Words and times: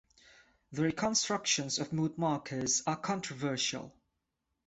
The 0.71 0.81
reconstructions 0.81 1.77
of 1.77 1.93
mood 1.93 2.17
markers 2.17 2.81
are 2.87 2.95
controversial. 2.95 3.93